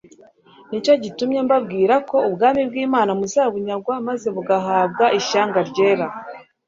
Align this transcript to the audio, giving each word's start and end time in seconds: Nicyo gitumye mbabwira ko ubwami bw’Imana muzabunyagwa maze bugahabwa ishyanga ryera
Nicyo 0.69 0.93
gitumye 1.03 1.39
mbabwira 1.47 1.95
ko 2.09 2.17
ubwami 2.27 2.61
bw’Imana 2.69 3.11
muzabunyagwa 3.19 3.93
maze 4.07 4.27
bugahabwa 4.35 5.05
ishyanga 5.19 5.59
ryera 5.69 6.07